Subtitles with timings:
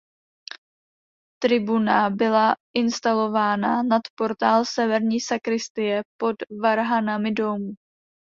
[1.43, 7.71] Tribuna byla instalována nad portál severní sakristie pod varhanami dómu.